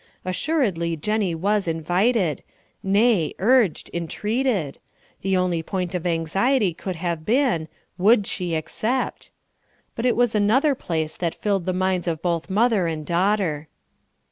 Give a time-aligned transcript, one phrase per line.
[0.25, 2.41] Assuredly Jennie was invited
[2.81, 4.79] nay, urged, entreated;
[5.21, 7.67] the only point of Anxiety could have been
[7.99, 9.29] would she accept?
[9.93, 13.67] But it was another place that filled the minds of both mother and daughter.